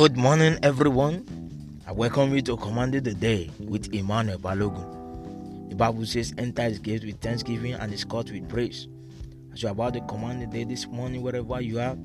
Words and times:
Good 0.00 0.16
morning, 0.16 0.58
everyone. 0.62 1.26
I 1.86 1.92
welcome 1.92 2.34
you 2.34 2.40
to 2.48 2.56
Commanding 2.56 3.02
the 3.02 3.12
Day 3.12 3.50
with 3.58 3.92
Emmanuel 3.92 4.38
Balogun. 4.38 5.68
The 5.68 5.76
Bible 5.76 6.06
says, 6.06 6.32
Enter 6.38 6.62
his 6.62 6.78
gates 6.78 7.04
with 7.04 7.20
thanksgiving 7.20 7.74
and 7.74 7.92
his 7.92 8.02
court 8.02 8.30
with 8.30 8.48
praise. 8.48 8.88
As 9.52 9.62
you're 9.62 9.72
about 9.72 9.92
to 9.92 10.00
command 10.00 10.40
the 10.40 10.46
day 10.46 10.64
this 10.64 10.86
morning, 10.86 11.20
wherever 11.20 11.60
you 11.60 11.80
are, 11.80 11.96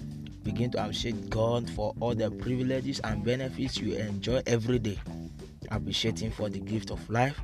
begin 0.43 0.71
to 0.71 0.81
appreciate 0.83 1.29
God 1.29 1.69
for 1.69 1.95
all 2.01 2.13
the 2.13 2.29
privileges 2.31 2.99
and 3.05 3.23
benefits 3.23 3.77
you 3.77 3.95
enjoy 3.95 4.41
every 4.45 4.79
day. 4.79 4.99
Appreciate 5.71 6.19
Him 6.19 6.33
for 6.33 6.49
the 6.49 6.59
gift 6.59 6.91
of 6.91 7.09
life. 7.09 7.39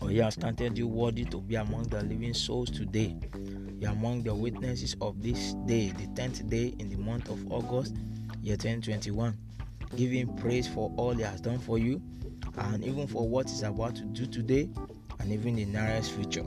For 0.00 0.10
He 0.10 0.18
has 0.18 0.34
counted 0.34 0.76
you 0.76 0.88
worthy 0.88 1.24
to 1.26 1.40
be 1.40 1.54
among 1.54 1.84
the 1.84 2.02
living 2.02 2.34
souls 2.34 2.68
today. 2.68 3.14
You 3.78 3.86
are 3.86 3.92
among 3.92 4.24
the 4.24 4.34
witnesses 4.34 4.96
of 5.00 5.22
this 5.22 5.54
day, 5.66 5.90
the 5.90 6.08
10th 6.20 6.50
day 6.50 6.74
in 6.80 6.88
the 6.88 6.96
month 6.96 7.28
of 7.30 7.52
August 7.52 7.94
year 8.42 8.56
2021. 8.56 9.38
Give 9.96 10.10
him 10.10 10.34
praise 10.36 10.66
for 10.66 10.92
all 10.96 11.12
he 11.12 11.22
has 11.22 11.40
done 11.40 11.58
for 11.58 11.78
you 11.78 12.00
and 12.56 12.84
even 12.84 13.06
for 13.06 13.28
what 13.28 13.48
he's 13.48 13.62
about 13.62 13.94
to 13.96 14.04
do 14.04 14.26
today 14.26 14.68
and 15.18 15.32
even 15.32 15.56
the 15.56 15.64
nearest 15.64 16.12
future. 16.12 16.44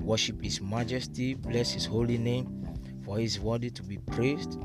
Worship 0.00 0.42
his 0.42 0.60
majesty, 0.60 1.34
bless 1.34 1.72
his 1.72 1.84
holy 1.84 2.16
name, 2.16 2.64
for 3.04 3.18
he 3.18 3.24
is 3.24 3.40
worthy 3.40 3.70
to 3.70 3.82
be 3.82 3.98
praised. 3.98 4.58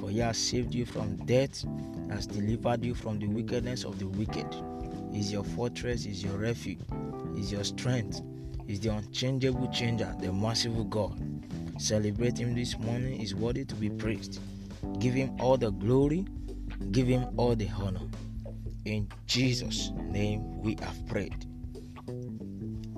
For 0.00 0.10
he 0.10 0.18
has 0.18 0.38
saved 0.38 0.74
you 0.74 0.86
from 0.86 1.16
death, 1.18 1.64
has 2.10 2.26
delivered 2.26 2.84
you 2.84 2.94
from 2.94 3.18
the 3.18 3.26
wickedness 3.26 3.84
of 3.84 3.98
the 3.98 4.06
wicked. 4.06 4.46
Is 5.14 5.32
your 5.32 5.44
fortress, 5.44 6.04
is 6.04 6.22
your 6.22 6.36
refuge, 6.36 6.80
is 7.36 7.50
your 7.50 7.64
strength, 7.64 8.20
is 8.66 8.80
the 8.80 8.90
unchangeable 8.90 9.68
changer, 9.68 10.14
the 10.20 10.32
merciful 10.32 10.84
God. 10.84 11.20
Celebrate 11.78 12.38
him 12.38 12.54
this 12.54 12.78
morning, 12.78 13.20
is 13.20 13.34
worthy 13.34 13.64
to 13.64 13.74
be 13.74 13.88
praised. 13.88 14.40
Give 14.98 15.14
him 15.14 15.36
all 15.40 15.56
the 15.56 15.70
glory, 15.70 16.26
give 16.90 17.06
him 17.06 17.26
all 17.36 17.54
the 17.54 17.68
honor. 17.68 18.00
In 18.84 19.08
Jesus' 19.26 19.90
name 19.96 20.60
we 20.60 20.76
have 20.80 21.06
prayed. 21.06 21.46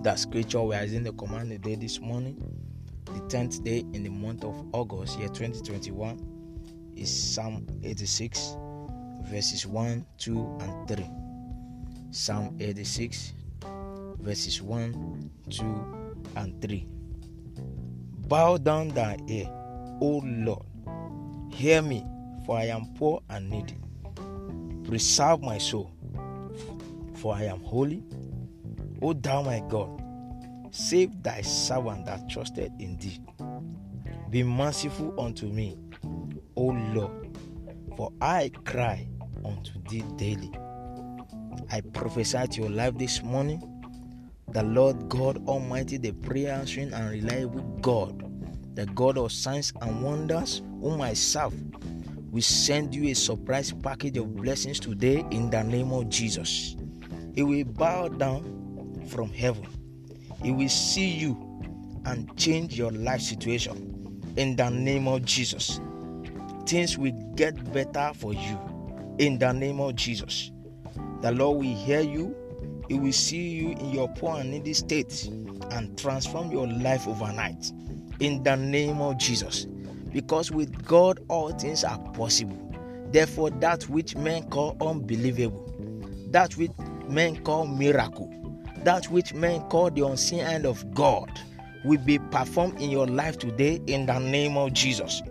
That 0.03 0.19
scripture 0.19 0.63
we 0.63 0.75
are 0.75 0.85
in 0.85 1.05
the 1.05 1.13
command 1.13 1.51
the 1.51 1.59
day 1.59 1.75
this 1.75 2.01
morning, 2.01 2.43
the 3.07 3.21
10th 3.29 3.63
day 3.65 3.85
in 3.93 4.03
the 4.03 4.11
month 4.11 4.45
of 4.45 4.67
August, 4.73 5.19
year 5.19 5.29
2021, 5.29 6.93
is 6.97 7.35
Psalm 7.35 7.67
86, 7.83 8.57
verses 9.25 9.67
1, 9.67 10.07
2, 10.19 10.59
and 10.61 10.89
3. 10.89 11.11
Psalm 12.11 12.57
86, 12.61 13.35
verses 14.21 14.63
1, 14.63 15.31
2, 15.51 15.65
and 16.37 16.63
3. 16.63 16.87
Bow 18.29 18.57
down 18.57 18.89
thy 18.89 19.17
ear, 19.29 19.49
O 20.01 20.23
Lord 20.25 20.65
Hear 21.51 21.83
me, 21.83 22.07
for 22.51 22.59
I 22.59 22.65
am 22.65 22.87
poor 22.97 23.23
and 23.31 23.49
needy. 23.49 23.77
Preserve 24.83 25.41
my 25.41 25.57
soul, 25.57 25.93
for 27.15 27.33
I 27.33 27.45
am 27.45 27.61
holy. 27.61 28.03
O 29.01 29.13
thou 29.13 29.43
my 29.43 29.63
God, 29.69 30.03
save 30.73 31.23
thy 31.23 31.43
servant 31.43 32.07
that 32.07 32.29
trusted 32.29 32.73
in 32.81 32.97
thee. 32.97 33.21
Be 34.31 34.43
merciful 34.43 35.15
unto 35.17 35.47
me, 35.47 35.79
O 36.57 36.77
Lord, 36.93 37.39
for 37.97 38.13
I 38.21 38.51
cry 38.65 39.07
unto 39.45 39.81
thee 39.89 40.03
daily. 40.17 40.51
I 41.71 41.83
prophesy 41.83 42.49
to 42.49 42.63
your 42.63 42.71
life 42.71 42.99
this 42.99 43.23
morning. 43.23 43.63
The 44.49 44.65
Lord 44.65 45.09
God 45.09 45.47
Almighty, 45.47 45.99
the 45.99 46.11
prayer 46.11 46.55
answering 46.55 46.93
and 46.95 47.11
reliable 47.13 47.63
God, 47.81 48.25
the 48.75 48.87
God 48.87 49.19
of 49.19 49.31
signs 49.31 49.73
and 49.81 50.03
wonders, 50.03 50.63
whom 50.81 51.01
I 51.01 51.15
serve, 51.15 51.55
we 52.31 52.41
send 52.41 52.95
you 52.95 53.11
a 53.11 53.15
surprise 53.15 53.73
package 53.73 54.17
of 54.17 54.37
blessings 54.37 54.79
today 54.79 55.25
in 55.31 55.51
the 55.51 55.63
name 55.63 55.93
of 55.93 56.09
Jesus. 56.09 56.77
He 57.35 57.43
will 57.43 57.65
bow 57.65 58.09
down 58.09 59.05
from 59.09 59.33
heaven. 59.33 59.67
He 60.43 60.53
will 60.53 60.69
see 60.69 61.09
you 61.09 61.37
and 62.05 62.35
change 62.37 62.79
your 62.79 62.93
life 62.93 63.21
situation 63.21 64.23
in 64.37 64.57
the 64.57 64.71
name 64.71 65.09
of 65.09 65.25
Jesus. 65.25 65.81
Things 66.67 66.97
will 66.97 67.13
get 67.35 67.73
better 67.73 68.13
for 68.15 68.33
you 68.33 68.59
in 69.19 69.39
the 69.39 69.53
name 69.53 69.81
of 69.81 69.97
Jesus. 69.97 70.53
The 71.23 71.33
Lord 71.33 71.59
will 71.59 71.75
hear 71.75 72.01
you. 72.01 72.37
He 72.89 72.99
will 72.99 73.13
see 73.13 73.49
you 73.49 73.71
in 73.71 73.91
your 73.91 74.09
poor 74.09 74.39
and 74.39 74.51
needy 74.51 74.73
state 74.75 75.29
and 75.73 75.99
transform 75.99 76.51
your 76.51 76.69
life 76.69 77.07
overnight 77.09 77.73
in 78.21 78.43
the 78.43 78.57
name 78.57 79.01
of 79.01 79.19
Jesus. 79.19 79.67
Because 80.13 80.51
with 80.51 80.85
God 80.85 81.21
all 81.29 81.51
things 81.53 81.85
are 81.85 81.99
possible. 82.13 82.57
Therefore, 83.13 83.51
that 83.51 83.89
which 83.89 84.17
men 84.17 84.49
call 84.51 84.77
unbelievable, 84.81 85.67
that 86.31 86.57
which 86.57 86.73
men 87.09 87.43
call 87.43 87.67
miracle, 87.67 88.33
that 88.85 89.07
which 89.07 89.35
men 89.35 89.63
call 89.63 89.91
the 89.91 90.07
unseen 90.07 90.41
hand 90.41 90.65
of 90.65 90.95
God 90.95 91.31
will 91.85 92.01
be 92.01 92.19
performed 92.19 92.81
in 92.81 92.91
your 92.91 93.07
life 93.07 93.39
today 93.39 93.81
in 93.87 94.07
the 94.07 94.19
name 94.19 94.57
of 94.57 94.73
Jesus. 94.73 95.23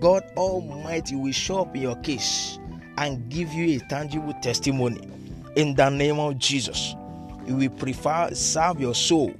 God 0.00 0.22
Almighty 0.36 1.16
will 1.16 1.32
show 1.32 1.62
up 1.62 1.74
in 1.74 1.82
your 1.82 1.96
case 1.96 2.58
and 2.98 3.28
give 3.28 3.52
you 3.52 3.76
a 3.76 3.88
tangible 3.88 4.34
testimony 4.42 5.00
in 5.56 5.74
the 5.74 5.88
name 5.88 6.18
of 6.18 6.38
Jesus. 6.38 6.94
He 7.46 7.52
will 7.52 7.70
prefer 7.70 8.30
serve 8.32 8.80
your 8.80 8.94
soul. 8.94 9.32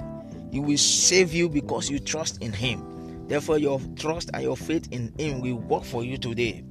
He 0.50 0.60
will 0.60 0.78
save 0.78 1.32
you 1.32 1.48
because 1.48 1.90
you 1.90 1.98
trust 1.98 2.40
in 2.40 2.52
Him. 2.52 2.93
Therefore, 3.26 3.58
your 3.58 3.80
trust 3.96 4.30
and 4.34 4.42
your 4.42 4.56
faith 4.56 4.88
in 4.92 5.12
Him 5.18 5.40
will 5.40 5.56
work 5.56 5.84
for 5.84 6.04
you 6.04 6.18
today. 6.18 6.62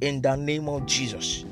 In 0.00 0.20
the 0.20 0.36
name 0.36 0.68
of 0.68 0.86
Jesus. 0.86 1.44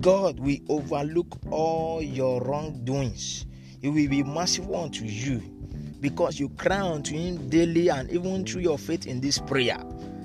God 0.00 0.38
will 0.38 0.58
overlook 0.68 1.38
all 1.50 2.02
your 2.02 2.40
wrongdoings. 2.42 3.46
He 3.80 3.88
will 3.88 4.08
be 4.08 4.22
merciful 4.22 4.76
unto 4.76 5.04
you 5.04 5.40
because 6.00 6.38
you 6.38 6.50
cry 6.50 6.80
unto 6.80 7.14
Him 7.14 7.48
daily 7.48 7.88
and 7.88 8.10
even 8.10 8.44
through 8.44 8.62
your 8.62 8.78
faith 8.78 9.06
in 9.06 9.20
this 9.20 9.38
prayer. 9.38 9.78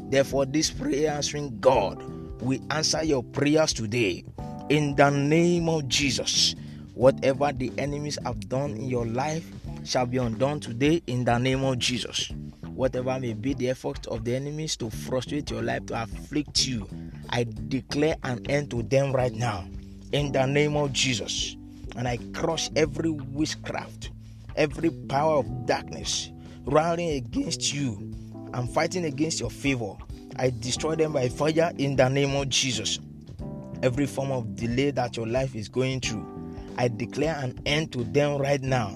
Therefore, 0.09 0.45
this 0.45 0.69
prayer 0.69 1.11
answering 1.11 1.59
God 1.59 2.01
will 2.41 2.59
answer 2.71 3.03
your 3.03 3.23
prayers 3.23 3.73
today. 3.73 4.23
In 4.69 4.95
the 4.95 5.09
name 5.09 5.69
of 5.69 5.87
Jesus. 5.87 6.55
Whatever 6.93 7.53
the 7.53 7.71
enemies 7.77 8.19
have 8.25 8.49
done 8.49 8.71
in 8.71 8.89
your 8.89 9.05
life 9.05 9.49
shall 9.85 10.05
be 10.05 10.17
undone 10.17 10.59
today 10.59 11.01
in 11.07 11.23
the 11.23 11.37
name 11.37 11.63
of 11.63 11.79
Jesus 11.79 12.31
whatever 12.79 13.19
may 13.19 13.33
be 13.33 13.53
the 13.55 13.69
effort 13.69 14.07
of 14.07 14.23
the 14.23 14.33
enemies 14.33 14.77
to 14.77 14.89
frustrate 14.89 15.51
your 15.51 15.61
life, 15.61 15.85
to 15.85 16.01
afflict 16.01 16.65
you, 16.65 16.87
I 17.29 17.45
declare 17.67 18.15
an 18.23 18.45
end 18.49 18.71
to 18.71 18.83
them 18.83 19.11
right 19.11 19.33
now 19.33 19.67
in 20.13 20.31
the 20.31 20.45
name 20.45 20.77
of 20.77 20.93
Jesus. 20.93 21.57
And 21.97 22.07
I 22.07 22.17
crush 22.33 22.69
every 22.77 23.09
witchcraft, 23.09 24.11
every 24.55 24.91
power 24.91 25.39
of 25.39 25.65
darkness 25.65 26.31
rallying 26.63 27.17
against 27.17 27.73
you 27.73 28.13
and 28.53 28.73
fighting 28.73 29.03
against 29.03 29.41
your 29.41 29.49
favor. 29.49 29.95
I 30.37 30.53
destroy 30.57 30.95
them 30.95 31.11
by 31.11 31.27
fire 31.27 31.73
in 31.77 31.97
the 31.97 32.07
name 32.07 32.33
of 32.33 32.47
Jesus. 32.47 32.97
Every 33.83 34.05
form 34.05 34.31
of 34.31 34.55
delay 34.55 34.91
that 34.91 35.17
your 35.17 35.27
life 35.27 35.53
is 35.53 35.67
going 35.67 35.99
through, 35.99 36.25
I 36.77 36.87
declare 36.87 37.35
an 37.43 37.59
end 37.65 37.91
to 37.91 38.05
them 38.05 38.37
right 38.37 38.61
now 38.61 38.95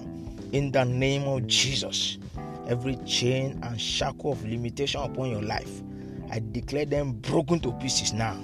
in 0.52 0.72
the 0.72 0.84
name 0.84 1.24
of 1.24 1.46
Jesus 1.46 2.16
every 2.66 2.96
chain 3.04 3.58
and 3.62 3.80
shackle 3.80 4.32
of 4.32 4.44
limitation 4.44 5.00
upon 5.00 5.30
your 5.30 5.42
life. 5.42 5.82
I 6.30 6.40
declare 6.52 6.86
them 6.86 7.12
broken 7.12 7.60
to 7.60 7.72
pieces 7.72 8.12
now. 8.12 8.34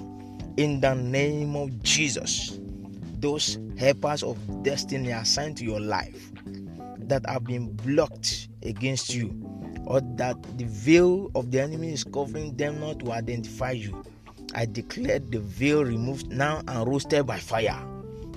In 0.57 0.79
the 0.81 0.93
name 0.93 1.55
of 1.55 1.81
Jesus, 1.83 2.59
those 3.19 3.57
helpers 3.77 4.23
of 4.23 4.63
destiny 4.63 5.11
assigned 5.11 5.57
to 5.57 5.65
your 5.65 5.79
life 5.79 6.31
that 6.99 7.25
have 7.27 7.45
been 7.45 7.71
blocked 7.71 8.49
against 8.63 9.13
you, 9.13 9.33
or 9.85 10.01
that 10.15 10.37
the 10.57 10.65
veil 10.65 11.31
of 11.35 11.51
the 11.51 11.59
enemy 11.61 11.91
is 11.91 12.03
covering 12.03 12.55
them 12.57 12.79
not 12.79 12.99
to 12.99 13.11
identify 13.11 13.71
you, 13.71 14.03
I 14.53 14.65
declare 14.65 15.19
the 15.19 15.39
veil 15.39 15.83
removed 15.83 16.27
now 16.29 16.61
and 16.67 16.87
roasted 16.87 17.25
by 17.25 17.39
fire. 17.39 17.79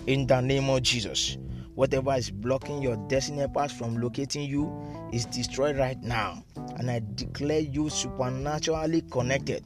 In 0.06 0.26
the 0.26 0.40
name 0.40 0.69
of 0.70 0.82
Jesus, 0.82 1.37
whatever 1.75 2.15
is 2.15 2.31
blocking 2.31 2.82
your 2.82 2.97
destiny 3.09 3.47
path 3.49 3.73
from 3.73 3.97
locating 3.97 4.43
you 4.43 4.73
is 5.12 5.26
destroyed 5.26 5.76
right 5.76 6.00
now. 6.03 6.43
And 6.79 6.91
I 6.91 7.03
declare 7.15 7.61
you 7.61 7.91
supernaturally 7.91 9.03
connected 9.11 9.65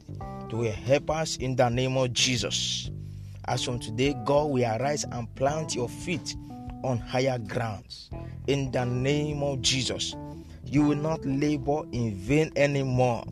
to 0.49 0.63
a 0.63 0.69
helpers 0.71 1.37
in 1.37 1.55
the 1.55 1.69
name 1.69 1.97
of 1.97 2.13
Jesus. 2.13 2.89
As 3.45 3.63
from 3.63 3.79
today, 3.79 4.15
God 4.25 4.51
will 4.51 4.63
arise 4.63 5.05
and 5.11 5.33
plant 5.35 5.75
your 5.75 5.89
feet 5.89 6.35
on 6.83 6.97
higher 6.99 7.37
grounds. 7.39 8.09
In 8.47 8.71
the 8.71 8.85
name 8.85 9.43
of 9.43 9.61
Jesus, 9.61 10.15
you 10.65 10.83
will 10.83 10.97
not 10.97 11.23
labor 11.25 11.83
in 11.91 12.15
vain 12.15 12.51
anymore. 12.55 13.23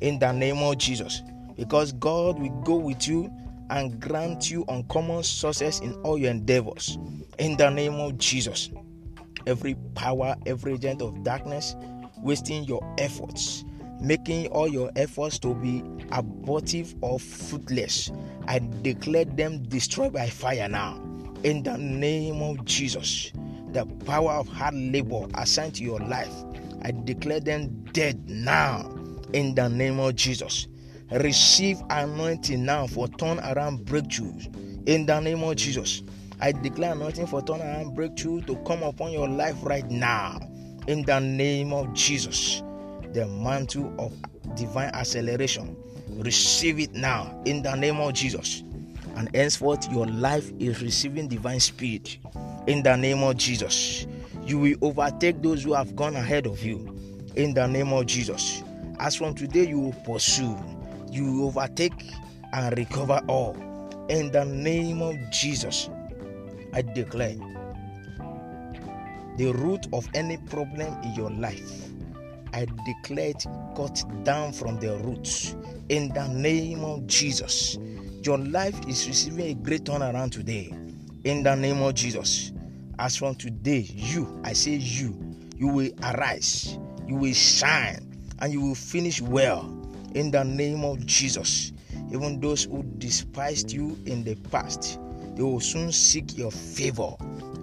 In 0.00 0.18
the 0.18 0.32
name 0.32 0.58
of 0.58 0.78
Jesus, 0.78 1.22
because 1.56 1.92
God 1.92 2.38
will 2.38 2.50
go 2.62 2.76
with 2.76 3.06
you 3.06 3.30
and 3.72 4.00
grant 4.00 4.50
you 4.50 4.64
uncommon 4.68 5.22
success 5.22 5.80
in 5.80 5.94
all 6.02 6.16
your 6.16 6.30
endeavors. 6.30 6.98
In 7.38 7.56
the 7.56 7.70
name 7.70 7.94
of 7.94 8.18
Jesus 8.18 8.70
every 9.46 9.74
power, 9.96 10.36
every 10.46 10.74
agent 10.74 11.02
of 11.02 11.24
darkness 11.24 11.74
wasting 12.22 12.62
your 12.64 12.80
efforts. 12.98 13.64
making 14.02 14.48
all 14.48 14.68
your 14.68 14.90
efforts 14.96 15.38
to 15.38 15.54
be 15.54 15.82
abortive 16.10 16.94
or 17.00 17.18
fruitless. 17.18 18.10
I 18.48 18.60
declare 18.82 19.24
them 19.24 19.62
destroyed 19.62 20.12
by 20.12 20.28
fire 20.28 20.68
now. 20.68 21.00
In 21.44 21.62
the 21.62 21.78
name 21.78 22.42
of 22.42 22.64
Jesus, 22.64 23.32
the 23.72 23.86
power 24.04 24.32
of 24.32 24.48
hard 24.48 24.74
labor 24.74 25.26
assigned 25.34 25.76
to 25.76 25.84
your 25.84 26.00
life, 26.00 26.34
I 26.82 26.90
declare 26.90 27.40
them 27.40 27.68
dead 27.92 28.28
now. 28.28 28.90
In 29.32 29.54
the 29.54 29.68
name 29.68 29.98
of 30.00 30.16
Jesus, 30.16 30.66
receive 31.20 31.80
anointing 31.90 32.64
now 32.64 32.86
for 32.86 33.08
turn 33.08 33.38
around 33.40 33.86
breakthroughs. 33.86 34.48
In 34.88 35.06
the 35.06 35.20
name 35.20 35.42
of 35.42 35.56
Jesus, 35.56 36.02
I 36.40 36.52
declare 36.52 36.92
anointing 36.92 37.26
for 37.26 37.42
turn 37.42 37.60
around 37.60 37.94
breakthrough 37.94 38.42
to 38.42 38.56
come 38.66 38.82
upon 38.82 39.12
your 39.12 39.28
life 39.28 39.56
right 39.62 39.88
now. 39.90 40.40
In 40.88 41.04
the 41.04 41.20
name 41.20 41.72
of 41.72 41.92
Jesus 41.94 42.62
the 43.12 43.26
mantle 43.26 43.92
of 43.98 44.12
divine 44.56 44.90
acceleration. 44.90 45.76
Receive 46.08 46.78
it 46.78 46.92
now 46.92 47.40
in 47.44 47.62
the 47.62 47.74
name 47.74 48.00
of 48.00 48.12
Jesus. 48.14 48.62
And 49.14 49.34
henceforth, 49.34 49.90
your 49.92 50.06
life 50.06 50.50
is 50.58 50.82
receiving 50.82 51.28
divine 51.28 51.60
speed 51.60 52.18
in 52.66 52.82
the 52.82 52.96
name 52.96 53.22
of 53.22 53.36
Jesus. 53.36 54.06
You 54.44 54.58
will 54.58 54.76
overtake 54.80 55.42
those 55.42 55.62
who 55.62 55.74
have 55.74 55.94
gone 55.94 56.16
ahead 56.16 56.46
of 56.46 56.62
you 56.62 56.96
in 57.36 57.54
the 57.54 57.66
name 57.66 57.92
of 57.92 58.06
Jesus. 58.06 58.62
As 58.98 59.16
from 59.16 59.34
today, 59.34 59.68
you 59.68 59.78
will 59.78 59.92
pursue, 60.04 60.56
you 61.12 61.44
overtake 61.44 62.10
and 62.52 62.76
recover 62.76 63.20
all 63.28 63.54
in 64.08 64.32
the 64.32 64.44
name 64.44 65.02
of 65.02 65.16
Jesus. 65.30 65.88
I 66.72 66.82
declare 66.82 67.36
the 69.36 69.52
root 69.52 69.86
of 69.92 70.08
any 70.14 70.36
problem 70.38 70.94
in 71.02 71.14
your 71.14 71.30
life 71.30 71.92
I 72.54 72.66
declare 72.84 73.30
it 73.30 73.46
cut 73.74 74.04
down 74.24 74.52
from 74.52 74.78
the 74.78 74.96
roots 74.98 75.56
in 75.88 76.12
the 76.12 76.28
name 76.28 76.84
of 76.84 77.06
Jesus. 77.06 77.78
Your 78.22 78.38
life 78.38 78.78
is 78.86 79.06
receiving 79.08 79.46
a 79.46 79.54
great 79.54 79.84
turnaround 79.84 80.32
today 80.32 80.72
in 81.24 81.42
the 81.42 81.54
name 81.54 81.80
of 81.80 81.94
Jesus. 81.94 82.52
As 82.98 83.16
from 83.16 83.36
today, 83.36 83.86
you, 83.94 84.40
I 84.44 84.52
say 84.52 84.72
you, 84.72 85.18
you 85.56 85.68
will 85.68 85.90
arise, 86.02 86.78
you 87.06 87.16
will 87.16 87.32
shine, 87.32 88.06
and 88.40 88.52
you 88.52 88.60
will 88.60 88.74
finish 88.74 89.22
well 89.22 89.81
in 90.14 90.30
the 90.30 90.44
name 90.44 90.84
of 90.84 91.04
Jesus. 91.06 91.72
Even 92.12 92.40
those 92.40 92.64
who 92.64 92.82
despised 92.98 93.72
you 93.72 93.98
in 94.06 94.24
the 94.24 94.34
past, 94.50 94.98
they 95.34 95.42
will 95.42 95.60
soon 95.60 95.92
seek 95.92 96.36
your 96.36 96.50
favor 96.50 97.14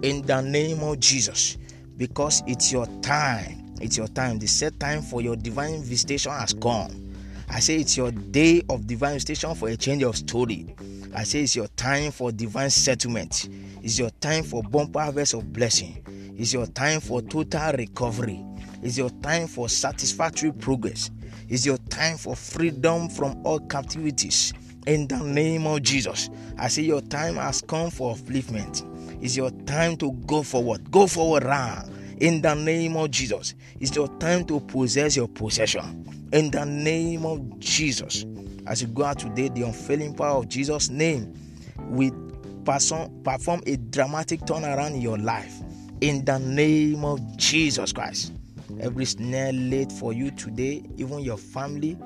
in 0.02 0.22
the 0.22 0.40
name 0.40 0.82
of 0.82 0.98
Jesus 1.00 1.56
because 1.96 2.42
it's 2.46 2.72
your 2.72 2.86
time 3.02 3.60
it's 3.80 3.96
your 3.96 4.08
time. 4.08 4.38
The 4.38 4.46
set 4.46 4.78
time 4.78 5.00
for 5.00 5.22
your 5.22 5.36
divine 5.36 5.82
visitation 5.82 6.32
has 6.32 6.52
come. 6.52 7.14
I 7.48 7.60
say 7.60 7.76
it's 7.76 7.96
your 7.96 8.12
day 8.12 8.62
of 8.68 8.86
divine 8.86 9.14
visitation 9.14 9.54
for 9.54 9.68
a 9.68 9.76
change 9.76 10.02
of 10.02 10.16
story. 10.16 10.74
I 11.14 11.24
say 11.24 11.42
it's 11.42 11.56
your 11.56 11.66
time 11.68 12.12
for 12.12 12.30
divine 12.30 12.70
settlement. 12.70 13.48
It's 13.82 13.98
your 13.98 14.10
time 14.20 14.44
for 14.44 14.62
bumper 14.62 15.00
harvest 15.00 15.34
of 15.34 15.52
blessing. 15.52 16.04
It's 16.38 16.52
your 16.52 16.66
time 16.66 17.00
for 17.00 17.22
total 17.22 17.72
recovery. 17.72 18.44
It's 18.82 18.96
your 18.96 19.10
time 19.22 19.46
for 19.46 19.68
satisfactory 19.68 20.52
progress. 20.52 21.10
It's 21.48 21.66
your 21.66 21.78
time 21.88 22.16
for 22.16 22.36
freedom 22.36 23.08
from 23.08 23.40
all 23.44 23.60
captivities. 23.60 24.52
In 24.86 25.06
the 25.06 25.18
name 25.18 25.66
of 25.66 25.82
Jesus, 25.82 26.30
I 26.58 26.68
say 26.68 26.82
your 26.82 27.02
time 27.02 27.36
has 27.36 27.60
come 27.60 27.90
for 27.90 28.14
upliftment. 28.14 28.86
It's 29.22 29.36
your 29.36 29.50
time 29.66 29.96
to 29.98 30.12
go 30.26 30.42
forward. 30.42 30.90
Go 30.90 31.06
forward, 31.06 31.44
run 31.44 31.90
in 32.20 32.42
the 32.42 32.54
name 32.54 32.96
of 32.96 33.10
Jesus. 33.10 33.54
It's 33.80 33.96
your 33.96 34.08
time 34.18 34.44
to 34.46 34.60
possess 34.60 35.16
your 35.16 35.28
possession. 35.28 36.28
In 36.32 36.50
the 36.50 36.64
name 36.64 37.26
of 37.26 37.58
Jesus. 37.58 38.24
As 38.66 38.82
you 38.82 38.88
go 38.88 39.04
out 39.04 39.18
today, 39.18 39.48
the 39.48 39.62
unfailing 39.62 40.14
power 40.14 40.38
of 40.38 40.48
Jesus' 40.48 40.90
name 40.90 41.34
will 41.86 42.12
perform 42.64 43.62
a 43.66 43.76
dramatic 43.76 44.40
turnaround 44.40 44.94
in 44.94 45.00
your 45.00 45.18
life. 45.18 45.54
In 46.00 46.24
the 46.24 46.38
name 46.38 47.04
of 47.04 47.36
Jesus 47.36 47.92
Christ. 47.92 48.32
Every 48.78 49.04
snare 49.04 49.52
laid 49.52 49.92
for 49.92 50.12
you 50.12 50.30
today, 50.30 50.82
even 50.96 51.20
your 51.20 51.36
family, 51.36 51.96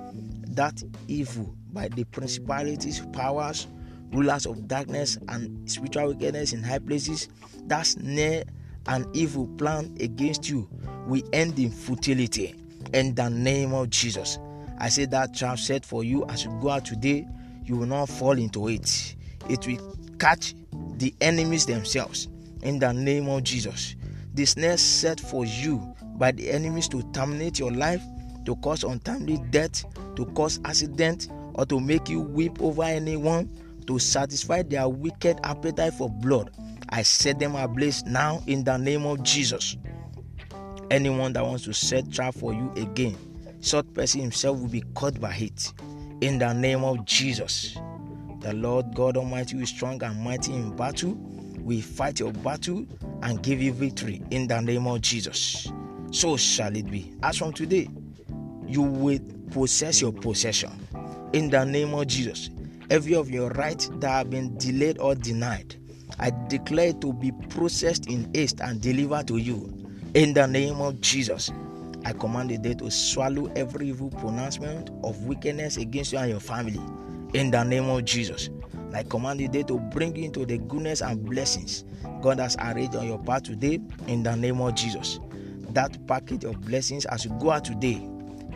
that 0.49 0.83
evil 1.09 1.55
by 1.73 1.89
the 1.89 2.05
principalities, 2.05 3.01
powers, 3.13 3.67
rulers 4.13 4.47
of 4.47 4.67
darkness, 4.69 5.19
and 5.29 5.71
spiritual 5.71 6.09
wickedness 6.09 6.53
in 6.53 6.63
high 6.63 6.79
places, 6.79 7.29
that 7.67 7.83
snare 7.83 8.45
an 8.87 9.07
evil 9.13 9.47
plan 9.59 9.97
against 10.01 10.49
you 10.49 10.69
will 11.07 11.23
end 11.33 11.59
in 11.59 11.71
futility 11.71 12.55
in 12.93 13.15
the 13.15 13.29
name 13.29 13.73
of 13.75 13.91
Jesus. 13.91 14.39
I 14.79 14.89
say 14.89 15.07
that 15.07 15.35
trap 15.35 15.59
set 15.59 15.85
for 15.85 16.05
you 16.05 16.25
as 16.29 16.45
you 16.45 16.51
go 16.61 16.71
out 16.71 16.85
today, 16.85 17.27
you 17.65 17.77
will 17.77 17.87
not 17.87 18.09
fall 18.09 18.39
into 18.39 18.69
it. 18.69 19.17
It 19.49 19.67
will 19.67 19.97
catch 20.19 20.55
the 20.97 21.15
enemies 21.21 21.67
themselves 21.67 22.29
in 22.63 22.79
the 22.79 22.93
name 22.93 23.29
of 23.29 23.43
Jesus. 23.43 23.97
The 24.35 24.45
snare 24.45 24.77
set 24.77 25.21
for 25.21 25.45
you 25.45 25.95
by 26.19 26.33
the 26.33 26.51
enemies 26.51 26.89
to 26.89 27.03
terminate 27.13 27.59
your 27.59 27.73
life, 27.73 28.03
to 28.45 28.57
cause 28.57 28.85
untimely 28.85 29.39
death, 29.51 29.85
to 30.17 30.25
cause 30.27 30.61
accident, 30.65 31.29
or 31.55 31.67
to 31.67 31.81
make 31.81 32.09
you 32.09 32.21
weep 32.21 32.61
over 32.61 32.83
anyone, 32.83 33.49
to 33.87 33.99
satisfy 33.99 34.63
their 34.63 34.89
wicked 34.89 35.39
appetite 35.45 35.95
for 35.95 36.09
blood 36.09 36.51
I 36.95 37.03
set 37.03 37.39
them 37.39 37.57
ablaze 37.57 38.05
now 38.05 38.43
in 38.47 38.63
the 38.65 38.77
name 38.77 39.05
of 39.05 39.23
Jesus. 39.23 39.77
Anyone 40.91 41.33
that 41.33 41.45
wants 41.45 41.65
to 41.65 41.73
set 41.73 42.11
trap 42.13 42.35
for 42.35 42.53
you 42.53 42.73
again, 42.77 43.17
such 43.61 43.93
person 43.95 44.21
himself 44.21 44.59
will 44.61 44.69
be 44.69 44.83
caught 44.95 45.19
by 45.21 45.35
it 45.35 45.73
in 46.21 46.39
the 46.39 46.53
name 46.53 46.85
of 46.85 47.05
Jesus. 47.05 47.77
The 48.41 48.53
Lord 48.53 48.95
God 48.95 49.17
Almighty 49.17 49.57
is 49.61 49.71
strong 49.71 50.03
and 50.03 50.21
mighty 50.21 50.53
in 50.53 50.77
battle. 50.77 51.15
We 51.59 51.81
fight 51.81 52.21
your 52.21 52.33
battle 52.33 52.87
and 53.23 53.43
give 53.43 53.63
you 53.63 53.73
victory 53.73 54.23
in 54.31 54.47
the 54.47 54.61
name 54.61 54.87
of 54.87 55.01
Jesus. 55.01 55.73
So 56.15 56.37
shall 56.37 56.77
it 56.77 56.89
be. 56.89 57.13
As 57.25 57.37
from 57.37 57.53
today, 57.53 57.89
you 58.69 58.83
will 58.83 59.19
possess 59.51 60.01
your 60.01 60.13
possession 60.13 60.71
in 61.33 61.51
the 61.51 61.65
name 61.65 61.93
of 61.93 62.07
Jesus. 62.07 62.51
Every 62.89 63.17
of 63.17 63.29
your 63.31 63.51
rights 63.51 63.91
that 63.95 64.09
have 64.09 64.31
been 64.31 64.57
delayed 64.57 64.99
or 64.99 65.17
denied, 65.17 65.75
I 66.21 66.31
declare 66.47 66.93
to 66.93 67.13
be 67.13 67.33
processed 67.49 68.07
in 68.07 68.33
haste 68.33 68.61
and 68.61 68.81
delivered 68.81 69.27
to 69.27 69.39
you. 69.39 69.91
In 70.15 70.35
the 70.35 70.47
name 70.47 70.81
of 70.81 71.01
Jesus, 71.01 71.51
I 72.05 72.13
command 72.13 72.51
the 72.51 72.59
day 72.59 72.75
to 72.75 72.93
swallow 72.93 73.51
every 73.57 73.89
evil 73.89 74.11
pronouncement 74.11 74.91
of 75.03 75.21
wickedness 75.25 75.79
against 75.79 76.13
you 76.13 76.19
and 76.19 76.31
your 76.31 76.39
family. 76.39 76.81
In 77.37 77.51
the 77.51 77.65
name 77.65 77.89
of 77.91 78.05
Jesus, 78.05 78.51
I 78.95 79.03
command 79.03 79.41
the 79.41 79.49
day 79.49 79.65
to 79.65 79.81
bring 79.81 80.15
you 80.15 80.27
into 80.27 80.47
the 80.47 80.59
goodness 80.59 81.03
and 81.03 81.25
blessings 81.25 81.85
God 82.23 82.39
has 82.39 82.57
arranged 82.61 82.95
on 82.95 83.09
your 83.09 83.19
path 83.19 83.43
today. 83.43 83.81
In 84.07 84.23
the 84.23 84.37
name 84.37 84.61
of 84.61 84.77
Jesus, 84.77 85.19
that 85.75 86.07
package 86.07 86.45
of 86.45 86.61
blessings 86.63 87.05
as 87.07 87.25
you 87.25 87.31
go 87.41 87.51
out 87.51 87.65
today, 87.65 88.07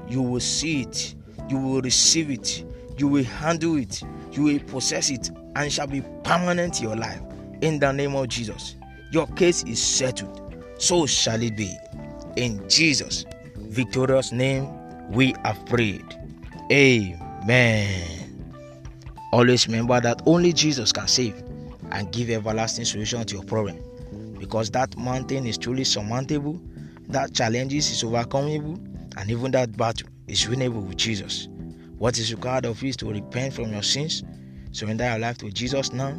you 0.08 0.22
will 0.22 0.40
see 0.40 0.82
it, 0.82 1.14
you 1.48 1.58
will 1.58 1.80
receive 1.80 2.30
it, 2.30 2.64
you 2.96 3.08
will 3.08 3.24
handle 3.24 3.76
it, 3.76 4.02
you 4.32 4.44
will 4.44 4.60
possess 4.60 5.10
it, 5.10 5.30
and 5.56 5.72
shall 5.72 5.86
be 5.86 6.02
permanent 6.24 6.78
in 6.80 6.88
your 6.88 6.96
life 6.96 7.20
in 7.60 7.78
the 7.78 7.92
name 7.92 8.14
of 8.14 8.28
Jesus. 8.28 8.76
Your 9.10 9.26
case 9.28 9.62
is 9.64 9.82
settled. 9.82 10.54
So 10.78 11.06
shall 11.06 11.42
it 11.42 11.56
be. 11.56 11.76
In 12.36 12.66
Jesus' 12.68 13.24
victorious 13.56 14.32
name, 14.32 14.68
we 15.10 15.34
have 15.44 15.64
prayed. 15.66 16.04
Amen. 16.70 18.18
Always 19.32 19.66
remember 19.66 20.00
that 20.00 20.22
only 20.26 20.52
Jesus 20.52 20.92
can 20.92 21.08
save 21.08 21.42
and 21.90 22.10
give 22.12 22.30
everlasting 22.30 22.84
solution 22.84 23.24
to 23.24 23.34
your 23.34 23.44
problem. 23.44 23.78
Because 24.38 24.70
that 24.70 24.96
mountain 24.96 25.46
is 25.46 25.58
truly 25.58 25.84
surmountable, 25.84 26.60
that 27.08 27.34
challenges 27.34 27.90
is 27.90 28.02
overcomable, 28.02 28.76
and 29.16 29.30
even 29.30 29.50
that 29.52 29.76
battle 29.76 30.08
is 30.26 30.44
winnable 30.46 30.86
with 30.86 30.96
Jesus. 30.96 31.48
What 31.98 32.18
is 32.18 32.32
required 32.32 32.64
of 32.64 32.82
you 32.82 32.90
is 32.90 32.96
to 32.98 33.10
repent 33.10 33.54
from 33.54 33.72
your 33.72 33.82
sins, 33.82 34.22
surrender 34.72 35.04
your 35.04 35.18
life 35.18 35.38
to 35.38 35.50
Jesus 35.50 35.92
now, 35.92 36.14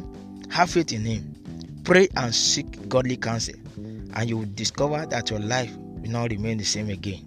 have 0.50 0.70
faith 0.70 0.92
in 0.92 1.04
Him. 1.04 1.34
Pray 1.84 2.08
and 2.16 2.34
seek 2.34 2.88
godly 2.88 3.16
counsel, 3.16 3.54
and 4.14 4.28
you 4.28 4.38
will 4.38 4.48
discover 4.54 5.06
that 5.06 5.30
your 5.30 5.40
life 5.40 5.74
will 5.76 6.10
not 6.10 6.30
remain 6.30 6.58
the 6.58 6.64
same 6.64 6.90
again. 6.90 7.26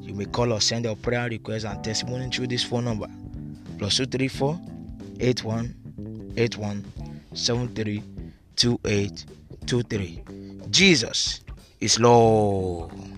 You 0.00 0.14
may 0.14 0.24
call 0.24 0.52
or 0.52 0.60
send 0.60 0.84
your 0.86 0.96
prayer 0.96 1.28
request 1.28 1.66
and 1.66 1.82
testimony 1.84 2.28
through 2.30 2.48
this 2.48 2.64
phone 2.64 2.84
number 2.84 3.08
plus 3.78 3.96
234 3.96 4.58
81 5.20 6.34
81 6.36 6.84
73 7.34 8.02
28 8.56 9.24
23. 9.66 10.22
Jesus 10.70 11.40
is 11.80 11.98
Lord. 12.00 13.15